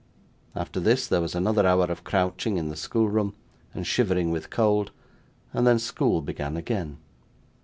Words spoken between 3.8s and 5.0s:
shivering with cold,